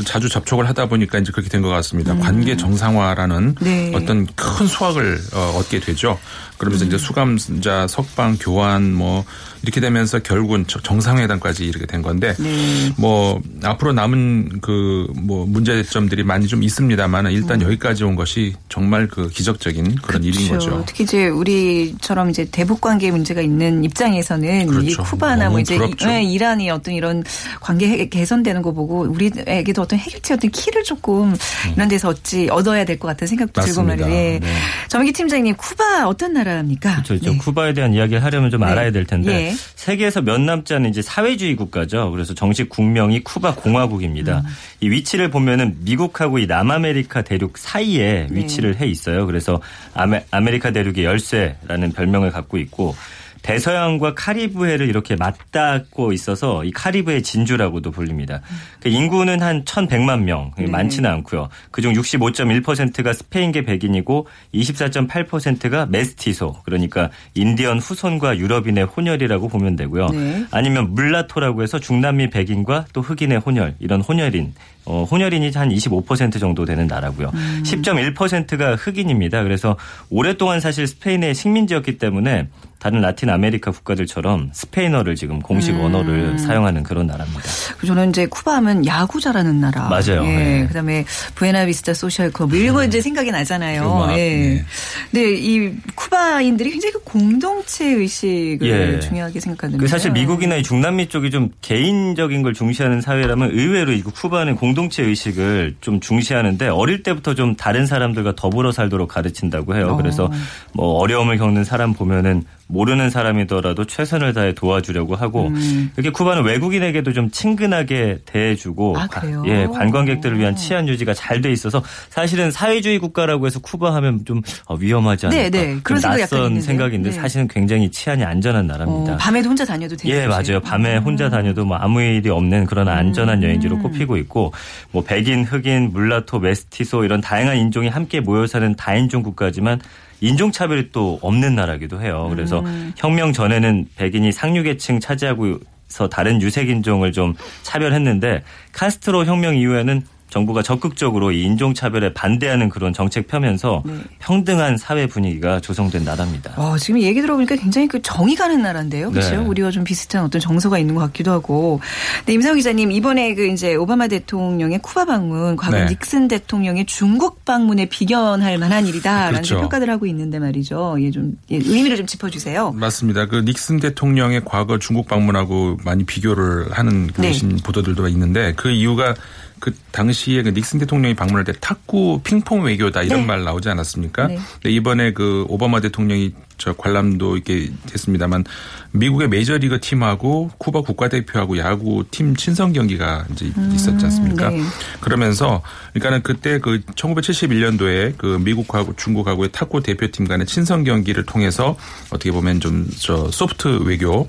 [0.05, 2.15] 자주 접촉을 하다 보니까 이제 그렇게 된 것 같습니다.
[2.17, 3.93] 관계 정상화라는 네.
[3.95, 6.19] 어떤 큰 수확을 어, 얻게 되죠.
[6.59, 9.25] 그러면서 이제 수감자 석방 교환 뭐
[9.63, 12.93] 이렇게 되면서 결국은 저- 정상회담까지 이렇게 된 건데 네.
[12.99, 19.29] 뭐 앞으로 남은 그 뭐 문제점들이 많이 좀 있습니다만 일단 여기까지 온 것이 정말 그
[19.29, 20.71] 기적적인 그런 일인 그렇죠.
[20.71, 20.85] 거죠.
[20.87, 25.03] 특히 이제 우리 처럼 이제 대북 관계 문제가 있는 입장에서는 이 그렇죠.
[25.05, 26.11] 쿠바나 뭐 이제 부럽죠.
[26.11, 27.23] 이- 예, 이란이 어떤 이런
[27.61, 31.35] 관계 해- 개선되는 거 보고 우리에게도 어떤 해결책 어떤 키를 조금
[31.75, 33.87] 이런 데서 얻지 얻어야 될 것 같은 생각도 들고 음.
[33.87, 34.07] 맞습니다.
[34.09, 34.39] 말이에요.
[34.41, 34.53] 네.
[34.89, 37.03] 정기 팀장님 쿠바 어떤 나라입니까?
[37.03, 37.19] 그렇죠.
[37.31, 37.37] 네.
[37.39, 38.67] 쿠바에 대한 이야기를 하려면 좀 네.
[38.67, 39.55] 알아야 될 텐데 예.
[39.77, 42.11] 세계에서 몇 않은 이제 사회주의 국가죠.
[42.11, 44.39] 그래서 정식 국명이 쿠바 공화국입니다.
[44.41, 44.51] 음.
[44.81, 48.37] 이 위치를 보면은 미국하고 이 남아메리카 대륙 사이에 네.
[48.41, 49.25] 위치를 해 있어요.
[49.27, 49.61] 그래서
[49.95, 52.95] 아메, 아메리카 대륙의 열쇠라는 별명을 갖고 있고
[53.43, 58.41] 대서양과 카리브해를 이렇게 맞닿고 있어서 이 카리브해 진주라고도 불립니다.
[58.81, 61.49] 그 인구는 한 1,100만 명, 많지는 않고요.
[61.71, 70.09] 그중 65.1%가 스페인계 백인이고 24.8%가 메스티소, 그러니까 인디언 후손과 유럽인의 혼혈이라고 보면 되고요.
[70.09, 70.47] 네.
[70.51, 76.65] 아니면 물라토라고 해서 중남미 백인과 또 흑인의 혼혈, 이런 혼혈인 어, 혼혈인이 한 25% 정도
[76.65, 77.31] 되는 나라고요.
[77.63, 79.43] 10.1%가 흑인입니다.
[79.45, 79.77] 그래서
[80.11, 82.49] 오랫동안 사실 스페인의 식민지였기 때문에
[82.83, 87.43] 다른 라틴 아메리카 국가들처럼 스페인어를 지금 공식 언어를 사용하는 그런 나라입니다.
[87.79, 89.83] 그 저는 이제 쿠바 하면 야구 잘하는 나라.
[89.89, 90.25] 맞아요.
[90.25, 90.37] 예.
[90.37, 90.67] 네.
[90.67, 91.05] 그다음에
[91.37, 93.83] 부에나비스타 소셜 클럽 이런 거 이제 생각이 나잖아요.
[93.83, 94.35] 음악, 예.
[94.35, 94.65] 네.
[95.13, 98.99] 근데 이 쿠바인들이 굉장히 그 공동체 의식을 예.
[98.99, 99.79] 중요하게 생각하는.
[99.79, 105.05] 그 사실 미국이나 이 중남미 쪽이 좀 개인적인 걸 중시하는 사회라면 의외로 이 쿠바는 공동체
[105.05, 109.97] 의식을 좀 중시하는데 어릴 때부터 좀 다른 사람들과 더불어 살도록 가르친다고 해요.
[109.97, 110.33] 그래서
[110.73, 115.53] 뭐 어려움을 겪는 사람 보면은 모르는 사람이더라도 최선을 다해 도와주려고 하고
[115.97, 119.43] 이렇게 쿠바는 외국인에게도 좀 친근하게 대해주고 아, 그래요?
[119.47, 124.41] 예, 관광객들을 위한 치안 유지가 잘 돼 있어서 사실은 사회주의 국가라고 해서 쿠바 하면 좀
[124.67, 125.81] 어, 위험하지 않을까 네, 네.
[125.83, 126.61] 그런 약간 낯선.
[126.61, 127.17] 생각인데 네.
[127.17, 129.15] 사실은 굉장히 치안이 안전한 나라입니다.
[129.15, 130.61] 어, 밤에도 혼자 다녀도 되는 예, 맞아요.
[130.61, 134.53] 밤에 혼자 다녀도 뭐 아무 일이 없는 그런 안전한 여행지로 꼽히고 있고
[134.93, 139.81] 뭐 백인, 흑인, 물라토, 메스티소 이런 다양한 인종이 함께 모여 사는 다인종 국가지만
[140.23, 142.29] 인종차별이 또 없는 나라기도 해요.
[142.31, 142.65] 그래서
[142.97, 145.59] 혁명 전에는 백인이 상류계층 차지하고
[145.89, 150.03] 서 다른 유색인종을 좀 차별했는데 카스트로 혁명 이후에는
[150.33, 153.83] 정부가 적극적으로 이 인종차별에 반대하는 그런 정책 펴면서
[154.19, 156.55] 평등한 사회 분위기가 조성된 나라입니다.
[156.57, 159.11] 어, 지금 얘기 들어보니까 굉장히 그 정이 가는 나라인데요.
[159.11, 159.31] 그렇죠?
[159.31, 159.37] 네.
[159.37, 161.81] 우리와 좀 비슷한 어떤 정서가 있는 것 같기도 하고.
[162.25, 165.87] 네, 임상우 기자님, 이번에 그 이제 오바마 대통령의 쿠바 방문, 과거 네.
[165.91, 169.61] 닉슨 대통령의 중국 방문에 비견할 만한 일이다라는 그렇죠.
[169.61, 170.97] 평가들 하고 있는데 말이죠.
[171.01, 172.73] 예, 좀 예, 의미를 좀 짚어주세요.
[172.73, 173.27] 맞습니다.
[173.27, 177.33] 그 닉슨 대통령의 과거 중국 방문하고 많이 비교를 하는 그 네.
[177.35, 179.15] 신 보도들도 있는데 그 이유가
[179.63, 183.27] 그 당시에 그 닉슨 대통령이 방문할 때 탁구 핑퐁 외교다 이런 네.
[183.27, 184.27] 말 나오지 않았습니까?
[184.27, 184.39] 네.
[184.55, 188.45] 근데 이번에 그 오바마 대통령이 저 관람도 이렇게 됐습니다만
[188.93, 194.51] 미국의 메이저리그 팀하고 쿠바 국가대표하고 야구 팀 친선 경기가 이제 있었지 않습니까?
[194.51, 194.63] 네.
[195.01, 201.77] 그러면서 그러니까는 그때 그 1971년도에 그 미국하고 중국하고의 탁구 대표팀 간의 친선 경기를 통해서
[202.11, 204.29] 어떻게 보면 좀 저 소프트 외교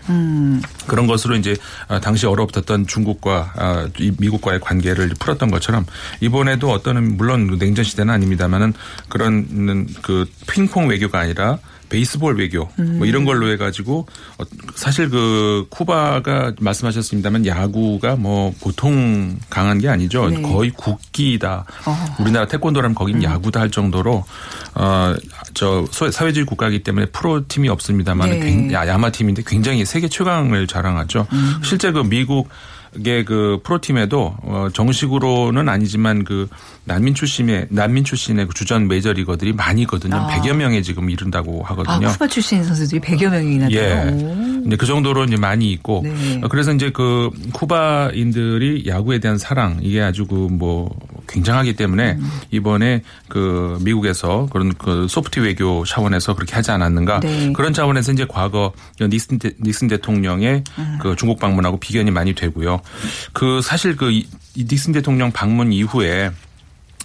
[0.87, 1.55] 그런 것으로 이제
[1.87, 5.85] 아, 당시 얼어붙었던 중국과 아, 이 미국과의 관계를 풀었던 것처럼
[6.21, 8.73] 이번에도 어떤 물론 냉전 시대는 아닙니다만은
[9.09, 14.07] 그런 그 핑퐁 외교가 아니라 베이스볼 외교 뭐 이런 걸로 해가지고
[14.37, 14.43] 어,
[14.75, 20.29] 사실 그 쿠바가 말씀하셨습니다만 야구가 뭐 보통 강한 게 아니죠.
[20.29, 20.41] 네.
[20.41, 21.65] 거의 국기다.
[22.19, 24.23] 우리나라 태권도라면 거긴 야구다 할 정도로
[24.75, 28.73] 어저 사회주의 국가이기 때문에 프로 팀이 없습니다만 네.
[28.73, 31.27] 야- 야마 팀인데 굉장히 세계 최강을 자랑하죠.
[31.63, 32.49] 실제 그 미국
[33.25, 36.47] 그 프로팀에도 어 정식으로는 아니지만 그
[36.85, 40.15] 난민 출신의 난민 출신의 그 주전 메이저리거들이 많이 있거든요.
[40.17, 40.27] 아.
[40.27, 42.07] 100여 명에 지금 이른다고 아, 하거든요.
[42.09, 43.81] 쿠바 출신 선수들이 100여 명이나 돼요.
[43.81, 44.63] 예.
[44.67, 46.41] 이제 그 정도로 이제 많이 있고 네.
[46.43, 50.93] 어, 그래서 이제 그 쿠바인들이 야구에 대한 사랑 이게 아주 그 뭐
[51.27, 52.29] 굉장하기 때문에 음.
[52.51, 57.51] 이번에 그 미국에서 그런 그 소프트 외교 차원에서 그렇게 하지 않았는가 네.
[57.53, 60.97] 그런 차원에서 이제 과거 닉슨, 대, 닉슨 대통령의 음.
[61.01, 62.81] 그 중국 방문하고 비견이 많이 되고요.
[63.31, 66.29] 그 사실 그 이- 이 닉슨 대통령 방문 이후에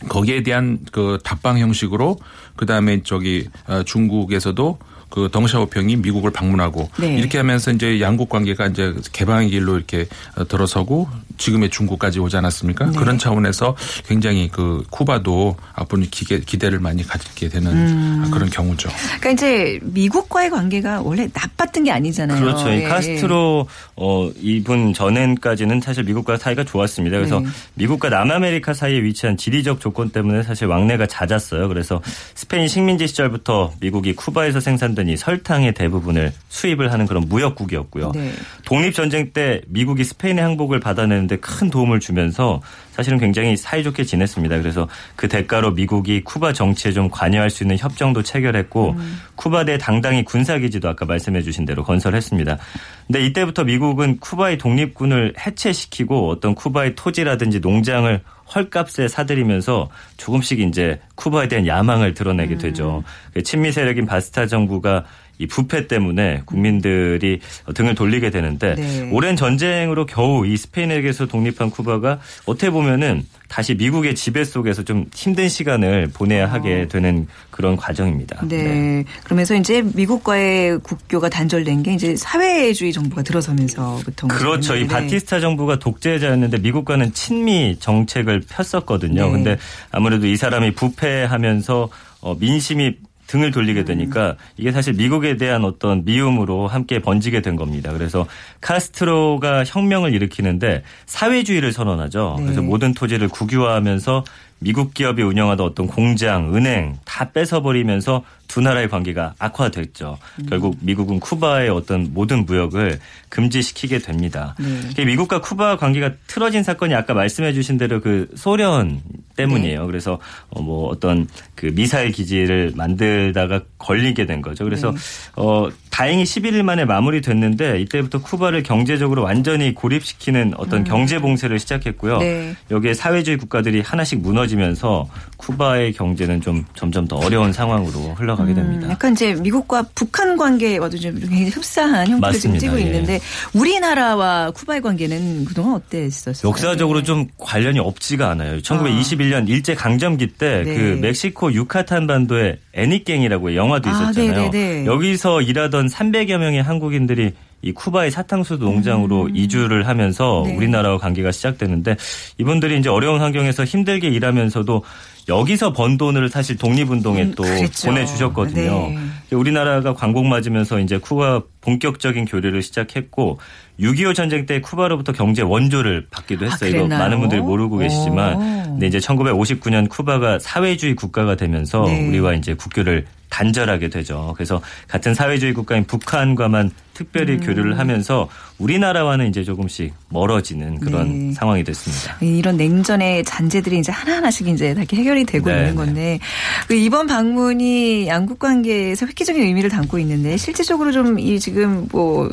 [0.08, 2.18] 거기에 대한 그 답방 형식으로
[2.56, 4.78] 그 다음에 저기 어, 중국에서도
[5.10, 7.16] 그 덩샤오평이 미국을 방문하고 네.
[7.16, 12.90] 이렇게 하면서 이제 양국 관계가 이제 개방의 길로 이렇게 어, 들어서고 지금의 중국까지 오지 않았습니까?
[12.90, 12.98] 네.
[12.98, 18.30] 그런 차원에서 굉장히 그 쿠바도 앞으로 기대, 기대를 많이 가지게 되는 음.
[18.32, 18.90] 그런 경우죠.
[19.20, 22.40] 그러니까 이제 미국과의 관계가 원래 나빴던 게 아니잖아요.
[22.40, 22.70] 그렇죠.
[22.70, 22.82] 이 예.
[22.82, 23.66] 카스트로
[23.96, 27.16] 어 이분 전엔까지는 사실 미국과 사이가 좋았습니다.
[27.16, 27.46] 그래서 네.
[27.74, 31.68] 미국과 남아메리카 사이에 위치한 지리적 조건 때문에 사실 왕래가 잦았어요.
[31.68, 32.00] 그래서
[32.34, 38.12] 스페인 식민지 시절부터 미국이 쿠바에서 생산 된 이 설탕의 대부분을 수입을 하는 그런 무역국이었고요.
[38.12, 38.32] 네.
[38.66, 42.60] 독립 전쟁 때 미국이 스페인의 항복을 받아내는데 큰 도움을 주면서
[42.98, 44.58] 사실은 굉장히 사이좋게 지냈습니다.
[44.58, 48.96] 그래서 그 대가로 미국이 쿠바 정치에 좀 관여할 수 있는 협정도 체결했고
[49.36, 52.58] 쿠바 내 당당히 군사기지도 아까 말씀해 주신 대로 건설했습니다.
[53.06, 58.20] 근데 이때부터 미국은 쿠바의 독립군을 해체시키고 어떤 쿠바의 토지라든지 농장을
[58.52, 63.04] 헐값에 사들이면서 조금씩 이제 쿠바에 대한 야망을 드러내게 되죠.
[63.32, 65.04] 그 친미 세력인 바스타 정부가
[65.38, 67.40] 이 부패 때문에 국민들이
[67.74, 69.10] 등을 돌리게 되는데 네.
[69.12, 75.48] 오랜 전쟁으로 겨우 이 스페인에게서 독립한 쿠바가 어떻게 보면은 다시 미국의 지배 속에서 좀 힘든
[75.48, 78.46] 시간을 보내야 하게 되는 그런 과정입니다.
[78.46, 79.04] 네.
[79.24, 84.76] 그러면서 이제 미국과의 국교가 단절된 게 이제 사회주의 정부가 들어서면서부터 그렇죠.
[84.76, 84.86] 이 네.
[84.88, 89.26] 바티스타 정부가 독재자였는데 미국과는 친미 정책을 폈었거든요.
[89.26, 89.32] 네.
[89.32, 89.58] 근데
[89.90, 91.88] 아무래도 이 사람이 부패하면서
[92.20, 92.96] 어, 민심이
[93.28, 97.92] 등을 돌리게 되니까 이게 사실 미국에 대한 어떤 미움으로 함께 번지게 된 겁니다.
[97.92, 98.26] 그래서
[98.60, 102.36] 카스트로가 혁명을 일으키는데 사회주의를 선언하죠.
[102.38, 102.44] 네.
[102.44, 104.24] 그래서 모든 토지를 국유화하면서
[104.60, 110.18] 미국 기업이 운영하던 어떤 공장, 은행 다 뺏어버리면서 두 나라의 관계가 악화됐죠.
[110.48, 114.56] 결국 미국은 쿠바의 어떤 모든 무역을 금지시키게 됩니다.
[114.96, 115.04] 네.
[115.04, 119.00] 미국과 쿠바 관계가 틀어진 사건이 아까 말씀해 주신 대로 그 소련
[119.36, 119.86] 때문이에요.
[119.86, 124.64] 그래서 어, 뭐 어떤 그 미사일 기지를 만들다가 걸리게 된 거죠.
[124.64, 124.98] 그래서 네.
[125.36, 132.14] 어 다행히 11일 만에 마무리됐는데 이때부터 쿠바를 경제적으로 완전히 고립시키는 어떤 경제 봉쇄를 시작했고요.
[132.16, 132.20] 음.
[132.20, 132.56] 네.
[132.70, 138.86] 여기에 사회주의 국가들이 하나씩 무너지면서 쿠바의 경제는 좀 점점 더 어려운 상황으로 흘러 가게 됩니다.
[138.86, 142.60] 음, 약간 이제 미국과 북한 관계와도 좀 굉장히 흡사한 형태를 좀 맞습니다.
[142.60, 142.84] 띠고 예.
[142.84, 143.20] 있는데
[143.52, 146.48] 우리나라와 쿠바의 관계는 그동안 어땠었어요?
[146.48, 148.58] 역사적으로 좀 관련이 없지가 않아요.
[148.58, 150.94] 1921년 일제 강점기 때그 네.
[150.94, 154.50] 멕시코 유카탄 반도에 애니깽이라고 영화도 아, 있었잖아요.
[154.50, 154.86] 네네네.
[154.86, 160.54] 여기서 일하던 300여 명의 한국인들이 이 쿠바의 사탕수수 농장으로 이주를 하면서 네.
[160.54, 161.96] 우리나라와 관계가 시작되는데
[162.38, 164.84] 이분들이 이제 어려운 환경에서 힘들게 일하면서도
[165.28, 167.88] 여기서 번 돈을 사실 독립운동에 음, 또 그랬죠.
[167.88, 168.88] 보내주셨거든요.
[168.88, 169.36] 네.
[169.36, 173.38] 우리나라가 광복 맞으면서 이제 쿠바 본격적인 교류를 시작했고
[173.78, 176.70] 6.25 전쟁 때 쿠바로부터 경제 원조를 받기도 아, 했어요.
[176.70, 176.98] 이거 그랬나요?
[177.00, 178.62] 많은 분들이 모르고 계시지만 오.
[178.64, 182.08] 근데 이제 1959년 쿠바가 사회주의 국가가 되면서 네.
[182.08, 184.32] 우리와 이제 국교를 단절하게 되죠.
[184.34, 187.40] 그래서 같은 사회주의 국가인 북한과만 특별히 음.
[187.40, 191.34] 교류를 하면서 우리나라와는 이제 조금씩 멀어지는 그런 네.
[191.34, 192.16] 상황이 됐습니다.
[192.20, 195.74] 이런 냉전의 잔재들이 이제 하나하나씩 이제 다 이렇게 해결이 되고 네, 있는 네.
[195.76, 196.18] 건데
[196.66, 202.28] 그 이번 방문이 양국 관계에서 획기적인 의미를 담고 있는데 실질적으로 좀 이 지금 뭐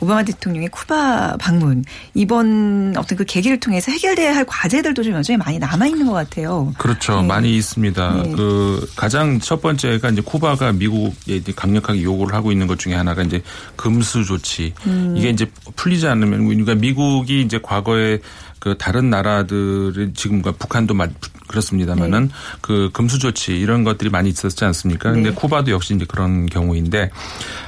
[0.00, 5.58] 오바마 대통령의 쿠바 방문 이번 어떤 그 계기를 통해서 해결돼야 할 과제들도 좀 여전히 많이
[5.58, 6.72] 남아 있는 것 같아요.
[6.78, 7.20] 그렇죠.
[7.20, 7.26] 네.
[7.26, 8.22] 많이 있습니다.
[8.22, 8.32] 네.
[8.32, 13.42] 그 가장 첫 번째가 이제 쿠바가 미국에 강력하게 요구를 하고 있는 것 중에 하나가 이제
[13.76, 14.72] 금수 조치.
[14.86, 15.14] 음.
[15.16, 18.18] 이게 이제 풀리지 않으면 그러니까 미국이 이제 과거에
[18.58, 21.08] 그 다른 나라들은 지금 그 북한도 마-
[21.48, 22.28] 그렇습니다만은
[22.60, 25.12] 그 금수 조치 이런 것들이 많이 있었지 않습니까?
[25.12, 25.34] 근데 네.
[25.34, 27.10] 쿠바도 역시 이제 그런 경우인데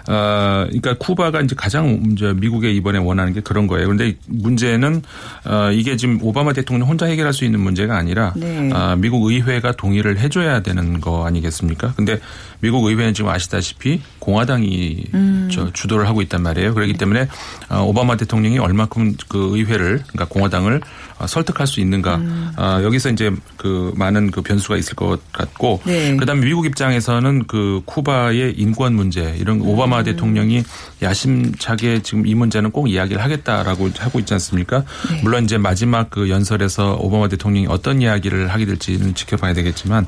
[0.09, 3.87] 어 그러니까 쿠바가 이제 가장 이제 미국에 이번에 원하는 게 그런 거예요.
[3.87, 5.03] 그런데 문제는
[5.46, 8.70] 어 이게 지금 오바마 대통령 혼자 해결할 수 있는 문제가 아니라 네.
[8.74, 11.94] 아, 미국 의회가 동의를 해 줘야 되는 거 아니겠습니까?
[11.96, 12.20] 근데
[12.61, 15.48] 미국 의회는 지금 아시다시피 공화당이 음.
[15.50, 16.74] 저 주도를 하고 있단 말이에요.
[16.74, 17.29] 그렇기 때문에
[17.70, 20.80] 어, 오바마 대통령이 얼마큼 그 의회를 그러니까 공화당을
[21.19, 22.53] 어, 설득할 수 있는가 음.
[22.57, 26.16] 어, 여기서 이제 그 많은 그 변수가 있을 것 같고 네.
[26.16, 29.69] 그다음에 미국 입장에서는 그 쿠바의 인권 문제 이런 음.
[29.69, 30.64] 오바마 대통령이
[31.03, 34.85] 야심차게 지금 이 문제는 꼭 이야기를 하겠다라고 하고 있지 않습니까?
[35.11, 35.21] 네.
[35.23, 40.07] 물론 이제 마지막 그 연설에서 오바마 대통령이 어떤 이야기를 하게 될지는 지켜봐야 되겠지만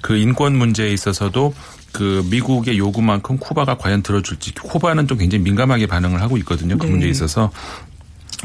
[0.00, 1.54] 그 인권 문제에 있어서도
[1.92, 6.78] 그 미국의 요구만큼 쿠바가 과연 들어줄지 쿠바는 좀 굉장히 민감하게 반응을 하고 있거든요.
[6.78, 6.90] 그 네.
[6.90, 7.50] 문제에 있어서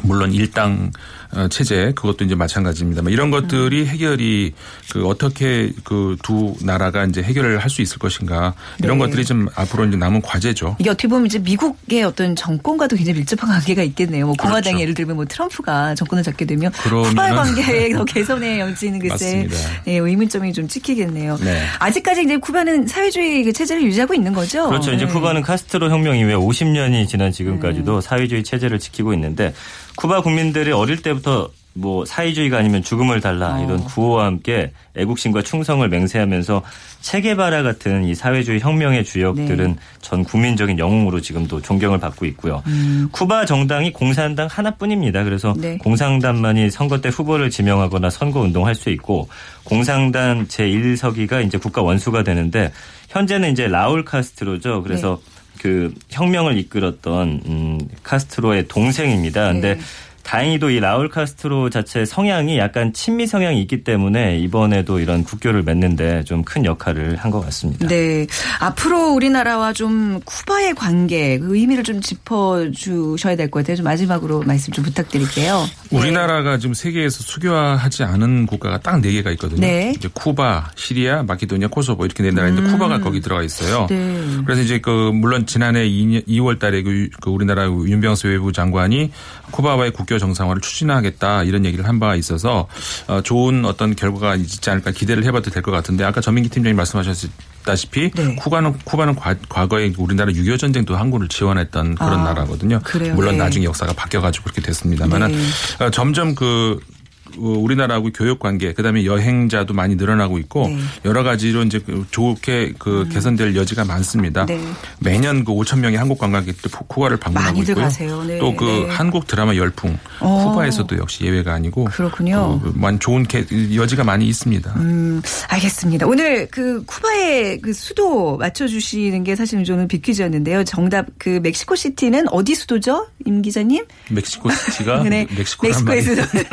[0.03, 0.91] 물론 일당
[1.26, 4.53] 어, 체제 그것도 이제 마찬가지입니다만 이런 것들이 해결이
[4.91, 9.05] 그 어떻게 그 두 나라가 이제 해결을 할 수 있을 것인가 이런 네.
[9.05, 10.77] 것들이 좀 앞으로 이제 남은 과제죠.
[10.79, 14.25] 이게 어떻게 보면 이제 미국의 어떤 정권과도 굉장히 밀접한 관계가 있겠네요.
[14.25, 14.81] 뭐 공화당이 그렇죠.
[14.81, 19.47] 예를 들면 뭐 트럼프가 정권을 잡게 되면 쿠바의 관계의 더 개선의 여지는 글쎄.
[19.87, 21.37] 예, 의문점이 좀 찍히겠네요.
[21.41, 21.65] 네.
[21.79, 24.67] 아직까지 이제 쿠바는 사회주의 그 체제를 유지하고 있는 거죠.
[24.69, 24.93] 그렇죠.
[24.93, 25.11] 이제 네.
[25.11, 29.53] 쿠바는 카스트로 혁명 이후에 50년이 지난 지금까지도 사회주의 체제를 지키고 있는데
[29.97, 36.63] 쿠바 국민들이 어릴 때부터 뭐 사회주의가 아니면 죽음을 달라 이런 구호와 함께 애국심과 충성을 맹세하면서
[37.01, 39.75] 체게바라 같은 이 사회주의 혁명의 주역들은 네.
[40.01, 42.63] 전 국민적인 영웅으로 지금도 존경을 받고 있고요.
[43.11, 45.23] 쿠바 정당이 공산당 하나뿐입니다.
[45.23, 45.77] 그래서 네.
[45.77, 49.29] 공산당만이 선거 때 후보를 지명하거나 선거 운동할 수 있고
[49.63, 52.71] 공산당 제1서기가 이제 국가 원수가 되는데
[53.09, 54.81] 현재는 이제 라울 카스트로죠.
[54.81, 55.19] 그래서
[55.59, 59.51] 그 혁명을 이끌었던 음 카스트로의 동생입니다.
[59.51, 59.81] 근데 네.
[60.27, 66.23] 다행히도 이 라울 카스트로 자체 성향이 약간 친미 성향이 있기 때문에 이번에도 이런 국교를 맺는데
[66.25, 67.87] 좀 큰 역할을 한 것 같습니다.
[67.87, 68.25] 네.
[68.59, 73.75] 앞으로 우리나라와 좀 쿠바의 관계, 그 의미를 좀 짚어 주셔야 될 것 같아요.
[73.77, 75.65] 좀 마지막으로 말씀 좀 부탁드릴게요.
[75.91, 79.61] 우리나라가 지금 세계에서 수교화하지 않은 국가가 딱 네 개가 있거든요.
[79.61, 79.93] 네.
[79.95, 83.87] 이제 쿠바, 시리아, 마케도니아, 코소보 이렇게 네 나라인데 쿠바가 거기 들어가 있어요.
[83.89, 84.21] 네.
[84.45, 89.11] 그래서 이제 그 물론 지난해 2월 달에 그, 그 우리나라 윤병수 외부 장관이
[89.51, 92.67] 쿠바와의 국교 정상화를 추진하겠다 이런 얘기를 한 바가 있어서
[93.07, 98.11] 어, 좋은 어떤 결과가 있지 않을까 기대를 해봐도 될 것 같은데 아까 전민기 팀장님 말씀하셨다시피
[98.11, 98.35] 네.
[98.35, 102.79] 쿠바는 쿠바는 과, 과거에 우리나라 6.25 전쟁도 항구를 지원했던 그런 아, 나라거든요.
[102.83, 103.13] 그래요?
[103.15, 103.43] 물론 네.
[103.43, 105.85] 나중에 역사가 바뀌어가지고 그렇게 됐습니다만은 네.
[105.85, 106.96] 어, 점점 그 어,
[107.37, 110.75] 우리나라하고 교육 관계, 그다음에 여행자도 많이 늘어나고 있고 네.
[110.75, 110.87] 음.
[111.05, 114.45] 여러 가지로 이제 그 좋게 그 개선될 여지가 많습니다.
[114.45, 114.59] 네.
[114.99, 117.75] 매년 그 5천 명의 한국 관광객들 푸- 쿠바를 방문하고 있고요.
[117.75, 118.23] 가세요.
[118.23, 118.39] 네.
[118.39, 118.87] 또그 네.
[118.89, 120.49] 한국 드라마 열풍 어.
[120.51, 122.59] 쿠바에서도 역시 예외가 아니고 그렇군요.
[122.63, 124.73] 그 많이 좋은 개- 여지가 많이 있습니다.
[124.77, 126.07] 음, 알겠습니다.
[126.07, 130.63] 오늘 그 쿠바의 그 수도 맞춰 주시는 게 사실 저는 빅퀴즈였는데요.
[130.63, 133.07] 정답 그 멕시코 시티는 어디 수도죠?
[133.25, 133.85] 임 기자님?
[134.09, 135.27] 멕시코 시티가 네.
[135.37, 136.43] 멕시코란 멕시코의 수도는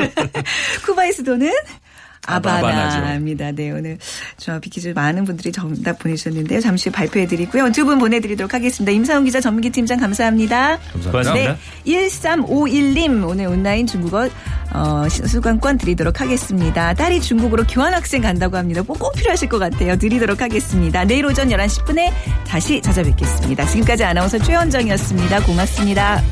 [0.85, 1.51] 쿠바의 수도는
[2.27, 2.97] 아바나죠.
[2.97, 3.51] 아바나입니다.
[3.51, 3.99] 네, 오늘
[4.37, 6.59] 저 빅퀴즈 많은 분들이 정답 보내주셨는데요.
[6.59, 7.71] 잠시 후 발표해드리고요.
[7.71, 8.91] 두 분 보내드리도록 하겠습니다.
[8.91, 10.79] 임상훈 기자, 전민기 팀장 감사합니다.
[10.91, 11.33] 감사합니다.
[11.33, 14.27] 네, 1351님 오늘 온라인 중국어
[14.73, 16.95] 어, 시- 수강권 드리도록 하겠습니다.
[16.95, 18.81] 딸이 중국으로 교환학생 간다고 합니다.
[18.81, 19.95] 꼭, 꼭 필요하실 것 같아요.
[19.95, 21.05] 드리도록 하겠습니다.
[21.05, 22.11] 내일 오전 11시 10분에
[22.47, 23.65] 다시 찾아뵙겠습니다.
[23.67, 25.43] 지금까지 아나운서 최현정이었습니다.
[25.43, 26.23] 고맙습니다.